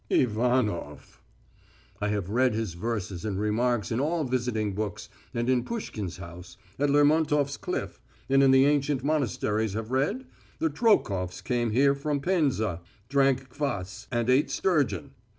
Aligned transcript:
"Ivanof." 0.09 1.19
I 2.01 2.07
have 2.07 2.31
read 2.31 2.55
his 2.55 2.73
verses 2.73 3.23
and 3.23 3.39
remarks 3.39 3.91
in 3.91 3.99
all 3.99 4.23
visiting 4.23 4.73
books, 4.73 5.09
and 5.31 5.47
in 5.47 5.63
Puskhin's 5.63 6.17
house, 6.17 6.57
at 6.79 6.89
Lermontof's 6.89 7.55
Cliff, 7.55 8.01
and 8.27 8.41
in 8.41 8.49
the 8.49 8.65
ancient 8.65 9.03
monasteries 9.03 9.73
have 9.73 9.91
read: 9.91 10.25
"The 10.57 10.71
Troakofs 10.71 11.41
came 11.43 11.69
here 11.69 11.93
from 11.93 12.19
Penza, 12.19 12.81
drank 13.09 13.49
kvas 13.55 14.07
and 14.11 14.27
ate 14.27 14.49
sturgeon. 14.49 15.11